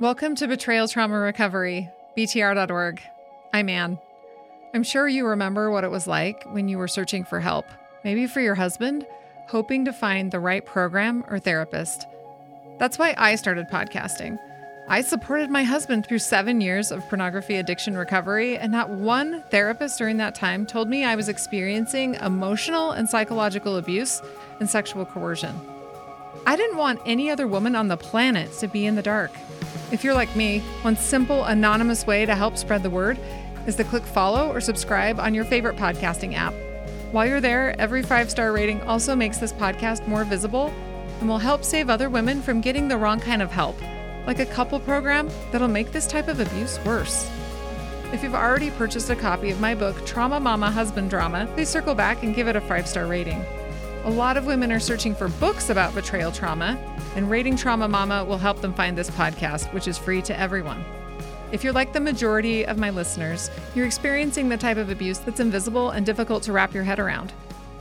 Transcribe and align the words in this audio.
Welcome 0.00 0.36
to 0.36 0.46
Betrayal 0.46 0.86
Trauma 0.86 1.18
Recovery, 1.18 1.90
BTR.org. 2.16 3.02
I'm 3.52 3.68
Ann. 3.68 3.98
I'm 4.72 4.84
sure 4.84 5.08
you 5.08 5.26
remember 5.26 5.72
what 5.72 5.82
it 5.82 5.90
was 5.90 6.06
like 6.06 6.44
when 6.52 6.68
you 6.68 6.78
were 6.78 6.86
searching 6.86 7.24
for 7.24 7.40
help, 7.40 7.66
maybe 8.04 8.28
for 8.28 8.40
your 8.40 8.54
husband, 8.54 9.04
hoping 9.48 9.84
to 9.86 9.92
find 9.92 10.30
the 10.30 10.38
right 10.38 10.64
program 10.64 11.24
or 11.28 11.40
therapist. 11.40 12.06
That's 12.78 12.96
why 12.96 13.16
I 13.18 13.34
started 13.34 13.66
podcasting. 13.70 14.38
I 14.88 15.00
supported 15.00 15.50
my 15.50 15.64
husband 15.64 16.06
through 16.06 16.20
seven 16.20 16.60
years 16.60 16.92
of 16.92 17.02
pornography 17.08 17.56
addiction 17.56 17.96
recovery, 17.96 18.56
and 18.56 18.70
not 18.70 18.90
one 18.90 19.42
therapist 19.50 19.98
during 19.98 20.18
that 20.18 20.36
time 20.36 20.64
told 20.64 20.88
me 20.88 21.02
I 21.02 21.16
was 21.16 21.28
experiencing 21.28 22.14
emotional 22.14 22.92
and 22.92 23.08
psychological 23.08 23.76
abuse 23.76 24.22
and 24.60 24.70
sexual 24.70 25.04
coercion. 25.04 25.58
I 26.46 26.56
didn't 26.56 26.78
want 26.78 27.00
any 27.04 27.30
other 27.30 27.46
woman 27.46 27.74
on 27.74 27.88
the 27.88 27.96
planet 27.96 28.52
to 28.54 28.68
be 28.68 28.86
in 28.86 28.94
the 28.94 29.02
dark. 29.02 29.30
If 29.92 30.04
you're 30.04 30.14
like 30.14 30.34
me, 30.36 30.60
one 30.82 30.96
simple, 30.96 31.44
anonymous 31.44 32.06
way 32.06 32.26
to 32.26 32.34
help 32.34 32.56
spread 32.56 32.82
the 32.82 32.90
word 32.90 33.18
is 33.66 33.76
to 33.76 33.84
click 33.84 34.02
follow 34.02 34.50
or 34.50 34.60
subscribe 34.60 35.20
on 35.20 35.34
your 35.34 35.44
favorite 35.44 35.76
podcasting 35.76 36.34
app. 36.34 36.54
While 37.12 37.26
you're 37.26 37.40
there, 37.40 37.78
every 37.80 38.02
five 38.02 38.30
star 38.30 38.52
rating 38.52 38.82
also 38.82 39.14
makes 39.16 39.38
this 39.38 39.52
podcast 39.52 40.06
more 40.06 40.24
visible 40.24 40.72
and 41.20 41.28
will 41.28 41.38
help 41.38 41.64
save 41.64 41.90
other 41.90 42.10
women 42.10 42.42
from 42.42 42.60
getting 42.60 42.88
the 42.88 42.98
wrong 42.98 43.18
kind 43.18 43.42
of 43.42 43.50
help, 43.50 43.80
like 44.26 44.38
a 44.38 44.46
couple 44.46 44.78
program 44.80 45.28
that'll 45.50 45.68
make 45.68 45.92
this 45.92 46.06
type 46.06 46.28
of 46.28 46.40
abuse 46.40 46.78
worse. 46.84 47.30
If 48.12 48.22
you've 48.22 48.34
already 48.34 48.70
purchased 48.70 49.10
a 49.10 49.16
copy 49.16 49.50
of 49.50 49.60
my 49.60 49.74
book, 49.74 50.06
Trauma 50.06 50.40
Mama 50.40 50.70
Husband 50.70 51.10
Drama, 51.10 51.46
please 51.54 51.68
circle 51.68 51.94
back 51.94 52.22
and 52.22 52.34
give 52.34 52.48
it 52.48 52.56
a 52.56 52.60
five 52.60 52.86
star 52.86 53.06
rating. 53.06 53.44
A 54.04 54.08
lot 54.08 54.36
of 54.36 54.46
women 54.46 54.72
are 54.72 54.80
searching 54.80 55.14
for 55.14 55.28
books 55.28 55.70
about 55.70 55.94
betrayal 55.94 56.32
trauma, 56.32 56.78
and 57.14 57.28
Rating 57.28 57.56
Trauma 57.56 57.88
Mama 57.88 58.24
will 58.24 58.38
help 58.38 58.60
them 58.60 58.72
find 58.72 58.96
this 58.96 59.10
podcast, 59.10 59.72
which 59.74 59.86
is 59.86 59.98
free 59.98 60.22
to 60.22 60.38
everyone. 60.38 60.82
If 61.50 61.64
you're 61.64 61.72
like 61.72 61.92
the 61.92 62.00
majority 62.00 62.64
of 62.64 62.78
my 62.78 62.90
listeners, 62.90 63.50
you're 63.74 63.86
experiencing 63.86 64.48
the 64.48 64.56
type 64.56 64.76
of 64.76 64.88
abuse 64.88 65.18
that's 65.18 65.40
invisible 65.40 65.90
and 65.90 66.06
difficult 66.06 66.42
to 66.44 66.52
wrap 66.52 66.72
your 66.72 66.84
head 66.84 66.98
around. 66.98 67.32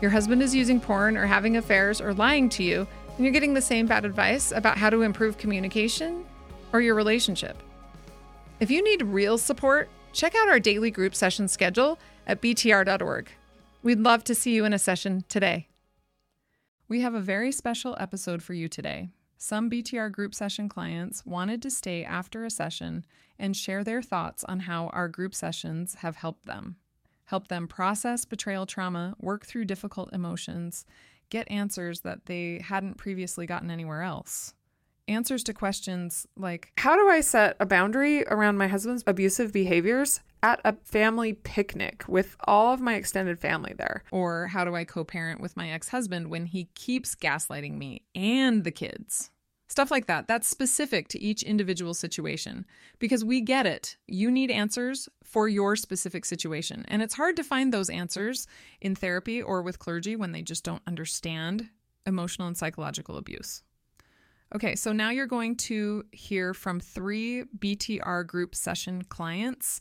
Your 0.00 0.10
husband 0.10 0.42
is 0.42 0.54
using 0.54 0.80
porn 0.80 1.16
or 1.16 1.26
having 1.26 1.56
affairs 1.56 2.00
or 2.00 2.12
lying 2.12 2.48
to 2.50 2.62
you, 2.62 2.86
and 3.16 3.24
you're 3.24 3.32
getting 3.32 3.54
the 3.54 3.62
same 3.62 3.86
bad 3.86 4.04
advice 4.04 4.52
about 4.52 4.78
how 4.78 4.90
to 4.90 5.02
improve 5.02 5.38
communication 5.38 6.24
or 6.72 6.80
your 6.80 6.94
relationship. 6.94 7.56
If 8.60 8.70
you 8.70 8.84
need 8.84 9.02
real 9.02 9.38
support, 9.38 9.88
check 10.12 10.34
out 10.34 10.48
our 10.48 10.60
daily 10.60 10.90
group 10.90 11.14
session 11.14 11.48
schedule 11.48 11.98
at 12.26 12.42
btr.org. 12.42 13.28
We'd 13.82 14.00
love 14.00 14.24
to 14.24 14.34
see 14.34 14.54
you 14.54 14.64
in 14.64 14.72
a 14.72 14.78
session 14.78 15.24
today. 15.28 15.68
We 16.92 17.00
have 17.00 17.14
a 17.14 17.22
very 17.22 17.52
special 17.52 17.96
episode 17.98 18.42
for 18.42 18.52
you 18.52 18.68
today. 18.68 19.08
Some 19.38 19.70
BTR 19.70 20.12
group 20.12 20.34
session 20.34 20.68
clients 20.68 21.24
wanted 21.24 21.62
to 21.62 21.70
stay 21.70 22.04
after 22.04 22.44
a 22.44 22.50
session 22.50 23.06
and 23.38 23.56
share 23.56 23.82
their 23.82 24.02
thoughts 24.02 24.44
on 24.44 24.60
how 24.60 24.88
our 24.88 25.08
group 25.08 25.34
sessions 25.34 25.94
have 25.94 26.16
helped 26.16 26.44
them. 26.44 26.76
Help 27.24 27.48
them 27.48 27.66
process 27.66 28.26
betrayal 28.26 28.66
trauma, 28.66 29.14
work 29.18 29.46
through 29.46 29.64
difficult 29.64 30.12
emotions, 30.12 30.84
get 31.30 31.50
answers 31.50 32.00
that 32.00 32.26
they 32.26 32.60
hadn't 32.62 32.98
previously 32.98 33.46
gotten 33.46 33.70
anywhere 33.70 34.02
else. 34.02 34.52
Answers 35.08 35.42
to 35.44 35.54
questions 35.54 36.26
like 36.36 36.72
How 36.78 36.96
do 36.96 37.08
I 37.08 37.20
set 37.20 37.56
a 37.58 37.66
boundary 37.66 38.24
around 38.24 38.56
my 38.56 38.68
husband's 38.68 39.02
abusive 39.06 39.52
behaviors 39.52 40.20
at 40.42 40.60
a 40.64 40.74
family 40.84 41.32
picnic 41.32 42.04
with 42.08 42.36
all 42.44 42.72
of 42.72 42.80
my 42.80 42.94
extended 42.94 43.40
family 43.40 43.74
there? 43.76 44.04
Or 44.10 44.46
how 44.48 44.64
do 44.64 44.74
I 44.74 44.84
co 44.84 45.04
parent 45.04 45.40
with 45.40 45.56
my 45.56 45.70
ex 45.70 45.88
husband 45.88 46.28
when 46.28 46.46
he 46.46 46.68
keeps 46.74 47.14
gaslighting 47.14 47.76
me 47.76 48.02
and 48.14 48.64
the 48.64 48.70
kids? 48.70 49.30
Stuff 49.68 49.90
like 49.90 50.06
that. 50.06 50.28
That's 50.28 50.46
specific 50.46 51.08
to 51.08 51.20
each 51.20 51.42
individual 51.42 51.94
situation 51.94 52.66
because 52.98 53.24
we 53.24 53.40
get 53.40 53.66
it. 53.66 53.96
You 54.06 54.30
need 54.30 54.50
answers 54.50 55.08
for 55.24 55.48
your 55.48 55.76
specific 55.76 56.26
situation. 56.26 56.84
And 56.88 57.00
it's 57.00 57.14
hard 57.14 57.36
to 57.36 57.42
find 57.42 57.72
those 57.72 57.88
answers 57.88 58.46
in 58.82 58.94
therapy 58.94 59.40
or 59.40 59.62
with 59.62 59.78
clergy 59.78 60.14
when 60.14 60.32
they 60.32 60.42
just 60.42 60.62
don't 60.62 60.82
understand 60.86 61.70
emotional 62.06 62.48
and 62.48 62.56
psychological 62.56 63.16
abuse. 63.16 63.62
Okay, 64.54 64.76
so 64.76 64.92
now 64.92 65.08
you're 65.08 65.26
going 65.26 65.56
to 65.56 66.04
hear 66.12 66.52
from 66.52 66.78
three 66.78 67.44
BTR 67.58 68.26
group 68.26 68.54
session 68.54 69.02
clients. 69.04 69.80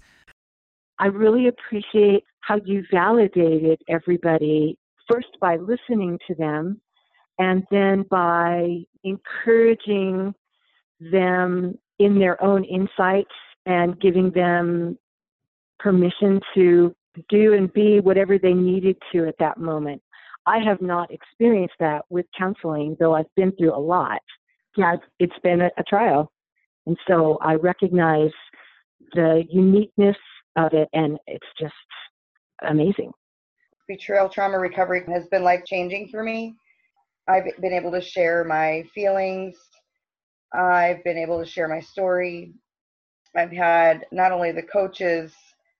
I 0.98 1.08
really 1.08 1.48
appreciate 1.48 2.24
how 2.40 2.60
you 2.64 2.84
validated 2.90 3.82
everybody 3.90 4.78
first 5.10 5.28
by 5.42 5.58
listening 5.58 6.20
to 6.28 6.36
them 6.36 6.80
and 7.38 7.64
then 7.70 8.06
by 8.10 8.84
encouraging 9.04 10.34
them 11.00 11.78
in 12.00 12.20
their 12.20 12.42
own 12.42 12.64
insights 12.64 13.34
and 13.66 14.00
giving 14.00 14.32
them 14.32 14.98
permission 15.80 16.40
to 16.54 16.96
do 17.30 17.54
and 17.54 17.74
be 17.74 18.00
whatever 18.00 18.38
they 18.38 18.54
needed 18.54 18.96
to 19.12 19.28
at 19.28 19.36
that 19.40 19.58
moment. 19.58 20.02
I 20.46 20.60
have 20.60 20.82
not 20.82 21.12
experienced 21.12 21.76
that 21.80 22.06
with 22.10 22.26
counseling, 22.38 22.96
though 23.00 23.16
I've 23.16 23.34
been 23.36 23.52
through 23.54 23.76
a 23.76 23.80
lot. 23.80 24.22
Yeah, 24.78 24.96
it's 25.20 25.38
been 25.44 25.62
a, 25.62 25.70
a 25.78 25.84
trial. 25.84 26.32
And 26.86 26.98
so 27.08 27.38
I 27.42 27.56
recognize 27.56 28.32
the 29.14 29.44
uniqueness 29.50 30.18
of 30.56 30.74
it, 30.74 30.90
and 30.94 31.18
it's 31.28 31.48
just 31.60 31.74
amazing. 32.68 33.12
Betrayal 33.88 34.30
trauma 34.30 34.58
recovery 34.58 35.04
has 35.08 35.28
been 35.28 35.44
life 35.44 35.64
changing 35.66 36.08
for 36.10 36.24
me. 36.24 36.56
I've 37.28 37.46
been 37.62 37.74
able 37.74 37.92
to 37.92 38.02
share 38.02 38.44
my 38.44 38.84
feelings. 38.94 39.56
I've 40.54 41.04
been 41.04 41.18
able 41.18 41.40
to 41.44 41.50
share 41.50 41.68
my 41.68 41.80
story. 41.80 42.54
I've 43.36 43.52
had 43.52 44.06
not 44.12 44.32
only 44.32 44.52
the 44.52 44.64
coaches 44.64 45.34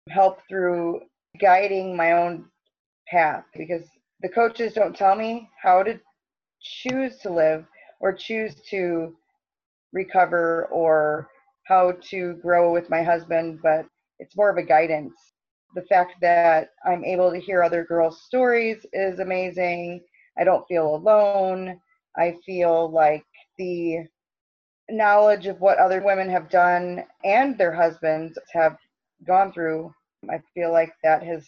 help 0.10 0.40
through 0.48 1.02
guiding 1.40 1.96
my 1.96 2.14
own 2.14 2.46
path 3.08 3.44
because 3.56 3.84
the 4.22 4.30
coaches 4.30 4.74
don't 4.74 4.96
tell 4.96 5.16
me 5.16 5.50
how 5.62 5.84
to 5.84 6.00
choose 6.62 7.18
to 7.20 7.30
live 7.32 7.66
or 8.02 8.12
choose 8.12 8.56
to 8.70 9.16
recover 9.94 10.68
or 10.72 11.30
how 11.66 11.94
to 12.10 12.34
grow 12.42 12.74
with 12.74 12.90
my 12.90 13.04
husband, 13.04 13.60
but 13.64 13.86
it's 14.20 14.36
more 14.36 14.50
of 14.50 14.58
a 14.58 14.64
guidance. 14.64 15.14
The 15.76 15.84
fact 15.84 16.16
that 16.22 16.72
I'm 16.86 17.06
able 17.06 17.32
to 17.32 17.40
hear 17.40 17.64
other 17.64 17.86
girls' 17.86 18.24
stories 18.24 18.86
is 18.92 19.20
amazing. 19.20 20.02
I 20.38 20.44
don't 20.44 20.68
feel 20.68 20.96
alone. 20.96 21.80
I 22.18 22.36
feel 22.46 22.92
like 22.92 23.24
the 23.58 24.00
knowledge 24.90 25.48
of 25.48 25.62
what 25.62 25.78
other 25.78 26.02
women 26.02 26.30
have 26.30 26.50
done 26.50 27.06
and 27.24 27.58
their 27.58 27.72
husbands 27.74 28.38
have 28.54 28.78
gone 29.26 29.54
through, 29.54 29.94
I 30.30 30.42
feel 30.54 30.72
like 30.72 30.94
that 31.04 31.24
has 31.24 31.48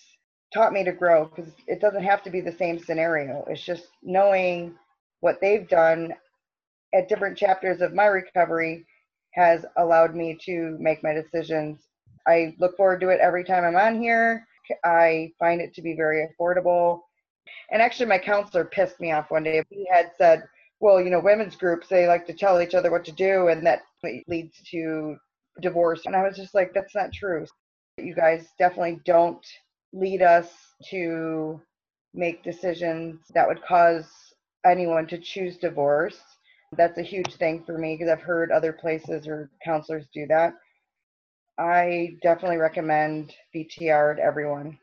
taught 0.54 0.74
me 0.74 0.84
to 0.84 0.92
grow 0.92 1.26
because 1.26 1.52
it 1.68 1.82
doesn't 1.82 2.04
have 2.04 2.24
to 2.24 2.30
be 2.30 2.42
the 2.42 2.52
same 2.52 2.80
scenario. 2.80 3.44
It's 3.50 3.64
just 3.64 3.88
knowing 4.04 4.76
what 5.20 5.42
they've 5.42 5.68
done 5.68 6.14
at 6.94 7.10
different 7.10 7.38
chapters 7.38 7.82
of 7.82 7.94
my 7.94 8.06
recovery 8.06 8.86
has 9.34 9.66
allowed 9.78 10.16
me 10.16 10.38
to 10.46 10.78
make 10.80 11.04
my 11.04 11.14
decisions. 11.14 11.80
I 12.28 12.56
look 12.60 12.78
forward 12.78 13.02
to 13.02 13.10
it 13.10 13.20
every 13.20 13.44
time 13.44 13.66
I'm 13.66 13.76
on 13.76 14.00
here. 14.00 14.46
I 14.84 15.32
find 15.40 15.60
it 15.60 15.74
to 15.74 15.82
be 15.82 15.96
very 15.96 16.28
affordable. 16.28 17.02
And 17.72 17.82
actually, 17.82 18.06
my 18.06 18.20
counselor 18.20 18.66
pissed 18.66 19.00
me 19.00 19.12
off 19.12 19.32
one 19.32 19.44
day. 19.44 19.64
He 19.70 19.88
had 19.92 20.12
said, 20.18 20.44
well, 20.80 21.02
you 21.02 21.10
know, 21.10 21.20
women's 21.20 21.56
groups, 21.56 21.88
they 21.88 22.08
like 22.08 22.26
to 22.28 22.34
tell 22.34 22.62
each 22.62 22.76
other 22.76 22.92
what 22.92 23.06
to 23.06 23.12
do, 23.12 23.48
and 23.48 23.66
that 23.66 23.82
leads 24.28 24.56
to 24.72 25.16
divorce. 25.62 26.02
And 26.06 26.16
I 26.16 26.24
was 26.24 26.38
just 26.38 26.54
like, 26.54 26.74
that's 26.74 26.96
not 26.96 27.14
true. 27.14 27.46
You 27.98 28.14
guys 28.14 28.48
definitely 28.60 29.00
don't 29.06 29.46
lead 29.94 30.22
us 30.22 30.50
to 30.90 31.62
make 32.14 32.44
decisions 32.44 33.22
that 33.34 33.48
would 33.48 33.64
cause 33.64 34.06
anyone 34.66 35.08
to 35.08 35.18
choose 35.18 35.58
divorce. 35.58 36.20
That's 36.78 36.98
a 36.98 37.04
huge 37.04 37.36
thing 37.36 37.64
for 37.66 37.78
me 37.78 37.96
because 37.96 38.12
I've 38.12 38.22
heard 38.22 38.52
other 38.52 38.74
places 38.74 39.28
or 39.28 39.50
counselors 39.64 40.06
do 40.14 40.26
that. 40.28 40.54
I 41.58 42.18
definitely 42.22 42.58
recommend 42.58 43.34
BTR 43.56 44.18
to 44.18 44.22
everyone 44.24 44.78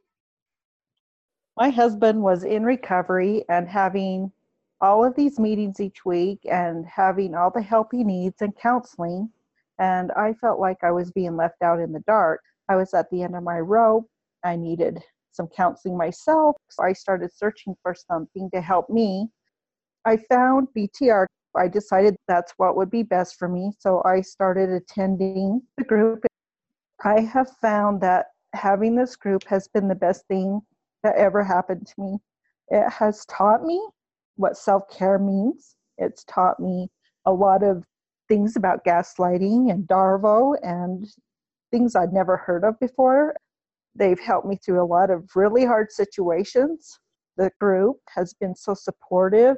my 1.61 1.69
husband 1.69 2.23
was 2.23 2.43
in 2.43 2.65
recovery 2.65 3.45
and 3.51 3.69
having 3.69 4.33
all 4.81 5.05
of 5.05 5.15
these 5.15 5.39
meetings 5.39 5.79
each 5.79 6.07
week 6.07 6.41
and 6.51 6.87
having 6.87 7.35
all 7.35 7.51
the 7.51 7.61
help 7.61 7.89
he 7.93 8.03
needs 8.03 8.41
and 8.41 8.57
counseling. 8.57 9.31
And 9.79 10.11
I 10.13 10.33
felt 10.41 10.59
like 10.59 10.79
I 10.83 10.91
was 10.91 11.13
being 11.13 11.37
left 11.37 11.61
out 11.63 11.79
in 11.79 11.93
the 11.93 12.03
dark. 12.07 12.41
I 12.71 12.77
was 12.77 12.95
at 12.95 13.11
the 13.11 13.23
end 13.23 13.37
of 13.37 13.43
my 13.43 13.59
rope. 13.59 14.07
I 14.43 14.57
needed 14.57 15.03
some 15.33 15.49
counseling 15.49 15.99
myself. 15.99 16.57
So 16.71 16.83
I 16.83 16.95
started 16.95 17.31
searching 17.31 17.77
for 17.83 17.95
something 17.95 18.49
to 18.55 18.63
help 18.63 18.89
me. 18.89 19.29
I 20.07 20.17
found 20.17 20.69
BTR. 20.75 21.27
I 21.57 21.69
decided 21.69 22.17
that's 22.29 22.53
what 22.57 22.77
would 22.77 22.91
be 22.91 23.03
best 23.03 23.37
for 23.39 23.49
me. 23.49 23.73
So 23.79 24.03
I 24.05 24.21
started 24.21 24.71
attending 24.71 25.63
the 25.77 25.85
group. 25.85 26.25
I 27.05 27.21
have 27.21 27.51
found 27.61 28.01
that 28.03 28.27
having 28.55 28.95
this 28.95 29.17
group 29.17 29.45
has 29.47 29.69
been 29.69 29.89
the 29.89 29.95
best 29.95 30.27
thing 30.27 30.61
that 31.03 31.17
ever 31.17 31.43
happened 31.43 31.87
to 31.87 31.95
me. 31.99 32.19
It 32.69 32.89
has 32.91 33.25
taught 33.27 33.65
me 33.65 33.81
what 34.37 34.57
self 34.57 34.89
care 34.91 35.19
means. 35.19 35.77
It's 35.99 36.25
taught 36.25 36.61
me 36.61 36.89
a 37.27 37.33
lot 37.33 37.63
of 37.63 37.85
things 38.29 38.57
about 38.57 38.85
gaslighting 38.85 39.71
and 39.71 39.87
Darvo 39.89 40.57
and 40.63 41.07
things 41.71 41.97
I'd 41.97 42.13
never 42.13 42.37
heard 42.37 42.65
of 42.65 42.79
before. 42.79 43.35
They've 43.95 44.21
helped 44.21 44.47
me 44.47 44.57
through 44.57 44.83
a 44.83 44.87
lot 44.87 45.11
of 45.11 45.29
really 45.35 45.65
hard 45.65 45.91
situations. 45.91 46.99
The 47.37 47.51
group 47.61 47.97
has 48.15 48.35
been 48.35 48.55
so 48.55 48.75
supportive. 48.75 49.57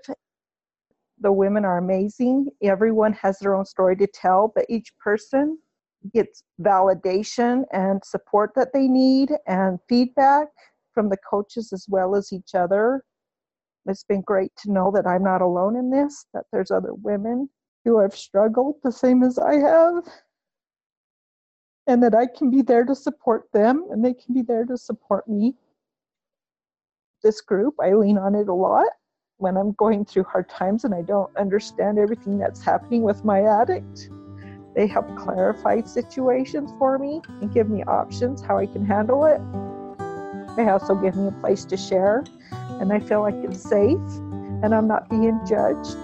The 1.23 1.33
women 1.33 1.65
are 1.65 1.79
amazing. 1.79 2.49
Everyone 2.63 3.13
has 3.13 3.39
their 3.39 3.55
own 3.55 3.65
story 3.65 3.97
to 3.97 4.09
tell, 4.09 4.53
but 4.53 4.67
each 4.69 4.93
person 4.99 5.57
gets 6.13 6.43
validation 6.61 7.63
and 7.73 8.05
support 8.05 8.51
that 8.57 8.73
they 8.73 8.89
need 8.89 9.31
and 9.47 9.79
feedback 9.89 10.49
from 10.93 11.09
the 11.09 11.17
coaches 11.19 11.73
as 11.73 11.87
well 11.89 12.17
as 12.17 12.33
each 12.33 12.57
other. 12.57 13.05
It's 13.87 14.03
been 14.03 14.23
great 14.23 14.51
to 14.65 14.73
know 14.73 14.91
that 14.97 15.07
I'm 15.07 15.23
not 15.23 15.43
alone 15.43 15.77
in 15.77 15.91
this, 15.91 16.27
that 16.35 16.47
there's 16.53 16.73
other 16.73 16.93
women 16.93 17.49
who 17.85 18.01
have 18.01 18.17
struggled 18.17 18.77
the 18.83 18.91
same 18.91 19.23
as 19.23 19.39
I 19.39 19.55
have, 19.55 20.05
and 21.87 22.03
that 22.03 22.17
I 22.17 22.27
can 22.27 22.51
be 22.51 22.63
there 22.63 22.85
to 22.85 22.97
support 22.97 23.45
them 23.53 23.87
and 23.91 24.05
they 24.05 24.15
can 24.15 24.35
be 24.35 24.43
there 24.43 24.65
to 24.65 24.77
support 24.77 25.29
me. 25.29 25.55
This 27.23 27.41
group, 27.41 27.75
I 27.81 27.93
lean 27.93 28.19
on 28.19 28.35
it 28.35 28.49
a 28.49 28.55
lot 28.55 28.89
when 29.43 29.57
I'm 29.57 29.73
going 29.73 30.05
through 30.05 30.23
hard 30.23 30.49
times 30.49 30.85
and 30.85 30.95
I 30.95 31.03
don't 31.03 31.37
understand 31.37 31.99
everything 31.99 32.39
that's 32.39 32.63
happening 32.63 33.03
with 33.03 33.25
my 33.25 33.43
addict. 33.43 34.09
They 34.77 34.87
help 34.87 35.17
clarify 35.17 35.83
situations 35.83 36.71
for 36.79 36.97
me 36.97 37.21
and 37.41 37.53
give 37.53 37.69
me 37.69 37.83
options 37.83 38.41
how 38.41 38.57
I 38.57 38.67
can 38.67 38.87
handle 38.87 39.27
it. 39.27 39.41
They 40.57 40.69
also 40.69 40.95
give 40.95 41.17
me 41.17 41.27
a 41.27 41.33
place 41.33 41.65
to 41.67 41.77
share, 41.77 42.25
and 42.81 42.93
I 42.93 43.01
feel 43.01 43.21
like 43.21 43.35
it's 43.35 43.61
safe 43.61 43.99
and 44.63 44.73
I'm 44.73 44.87
not 44.87 45.11
being 45.11 45.41
judged. 45.45 45.97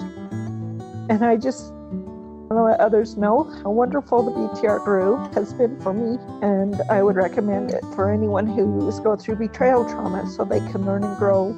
And 1.09 1.25
I 1.25 1.37
just 1.37 1.73
want 1.73 2.59
to 2.59 2.65
let 2.65 2.81
others 2.81 3.17
know 3.17 3.45
how 3.63 3.71
wonderful 3.71 4.25
the 4.25 4.33
BTR 4.33 4.85
group 4.85 5.33
has 5.35 5.53
been 5.55 5.81
for 5.81 5.95
me, 5.95 6.19
and 6.43 6.75
I 6.91 7.05
would 7.05 7.15
recommend 7.15 7.71
it 7.71 7.85
for 7.95 8.11
anyone 8.11 8.49
who 8.49 8.89
is 8.89 8.99
going 8.99 9.19
through 9.19 9.37
betrayal 9.37 9.85
trauma 9.85 10.29
so 10.29 10.45
they 10.45 10.59
can 10.73 10.85
learn 10.85 11.05
and 11.05 11.17
grow. 11.19 11.55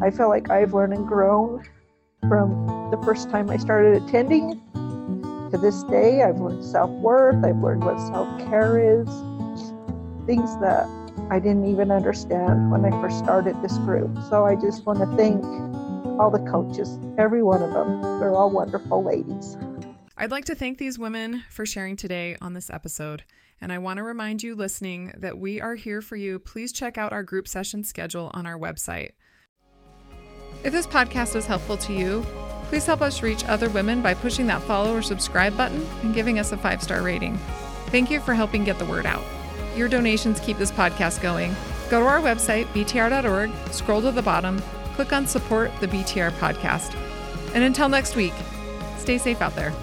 I 0.00 0.10
feel 0.10 0.28
like 0.28 0.50
I've 0.50 0.72
learned 0.72 0.94
and 0.94 1.06
grown 1.06 1.64
from 2.28 2.88
the 2.90 3.00
first 3.04 3.30
time 3.30 3.50
I 3.50 3.56
started 3.56 4.02
attending 4.02 4.60
to 5.50 5.58
this 5.58 5.82
day, 5.84 6.22
I've 6.22 6.38
learned 6.38 6.64
self 6.64 6.90
worth, 6.90 7.44
I've 7.44 7.58
learned 7.58 7.84
what 7.84 7.98
self 7.98 8.38
care 8.48 8.78
is, 8.78 9.06
things 10.26 10.58
that 10.60 10.86
I 11.30 11.38
didn't 11.38 11.66
even 11.66 11.90
understand 11.90 12.70
when 12.70 12.84
I 12.84 12.90
first 13.02 13.18
started 13.18 13.60
this 13.62 13.76
group. 13.78 14.16
So 14.30 14.44
I 14.44 14.54
just 14.54 14.86
want 14.86 15.00
to 15.00 15.16
thank 15.16 15.44
all 16.18 16.30
the 16.30 16.44
coaches, 16.50 16.98
every 17.18 17.42
one 17.42 17.62
of 17.62 17.72
them. 17.72 18.20
They're 18.20 18.34
all 18.34 18.50
wonderful 18.50 19.04
ladies. 19.04 19.56
I'd 20.16 20.30
like 20.30 20.44
to 20.46 20.54
thank 20.54 20.78
these 20.78 20.98
women 20.98 21.44
for 21.50 21.66
sharing 21.66 21.96
today 21.96 22.36
on 22.40 22.54
this 22.54 22.70
episode. 22.70 23.24
And 23.60 23.72
I 23.72 23.78
want 23.78 23.98
to 23.98 24.02
remind 24.02 24.42
you 24.42 24.54
listening 24.54 25.12
that 25.16 25.38
we 25.38 25.60
are 25.60 25.74
here 25.74 26.02
for 26.02 26.16
you. 26.16 26.38
Please 26.38 26.72
check 26.72 26.98
out 26.98 27.12
our 27.12 27.22
group 27.22 27.46
session 27.46 27.84
schedule 27.84 28.30
on 28.34 28.46
our 28.46 28.58
website. 28.58 29.10
If 30.64 30.72
this 30.72 30.86
podcast 30.86 31.34
was 31.34 31.46
helpful 31.46 31.76
to 31.78 31.92
you, 31.92 32.24
Please 32.72 32.86
help 32.86 33.02
us 33.02 33.22
reach 33.22 33.44
other 33.44 33.68
women 33.68 34.00
by 34.00 34.14
pushing 34.14 34.46
that 34.46 34.62
follow 34.62 34.96
or 34.96 35.02
subscribe 35.02 35.54
button 35.58 35.86
and 36.02 36.14
giving 36.14 36.38
us 36.38 36.52
a 36.52 36.56
five 36.56 36.82
star 36.82 37.02
rating. 37.02 37.36
Thank 37.88 38.10
you 38.10 38.18
for 38.18 38.32
helping 38.32 38.64
get 38.64 38.78
the 38.78 38.86
word 38.86 39.04
out. 39.04 39.22
Your 39.76 39.90
donations 39.90 40.40
keep 40.40 40.56
this 40.56 40.72
podcast 40.72 41.20
going. 41.20 41.54
Go 41.90 42.00
to 42.00 42.06
our 42.06 42.20
website, 42.20 42.64
btr.org, 42.68 43.50
scroll 43.72 44.00
to 44.00 44.10
the 44.10 44.22
bottom, 44.22 44.58
click 44.94 45.12
on 45.12 45.26
Support 45.26 45.70
the 45.80 45.88
BTR 45.88 46.30
podcast. 46.38 46.94
And 47.54 47.62
until 47.62 47.90
next 47.90 48.16
week, 48.16 48.32
stay 48.96 49.18
safe 49.18 49.42
out 49.42 49.54
there. 49.54 49.74